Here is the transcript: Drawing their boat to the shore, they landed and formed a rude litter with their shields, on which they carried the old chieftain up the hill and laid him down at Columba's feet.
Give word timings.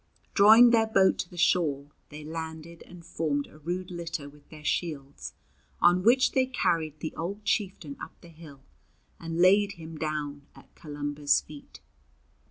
Drawing 0.33 0.71
their 0.71 0.87
boat 0.87 1.19
to 1.19 1.29
the 1.29 1.37
shore, 1.37 1.91
they 2.09 2.23
landed 2.23 2.81
and 2.87 3.05
formed 3.05 3.45
a 3.45 3.59
rude 3.59 3.91
litter 3.91 4.27
with 4.27 4.49
their 4.49 4.63
shields, 4.63 5.35
on 5.79 6.01
which 6.01 6.31
they 6.31 6.47
carried 6.47 7.01
the 7.01 7.13
old 7.15 7.45
chieftain 7.45 7.95
up 8.01 8.19
the 8.21 8.29
hill 8.29 8.63
and 9.19 9.37
laid 9.39 9.73
him 9.73 9.99
down 9.99 10.47
at 10.55 10.73
Columba's 10.73 11.41
feet. 11.41 11.81